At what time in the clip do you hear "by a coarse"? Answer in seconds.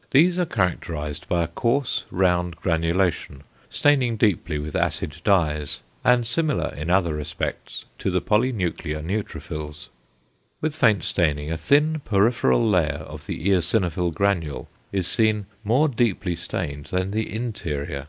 1.28-2.06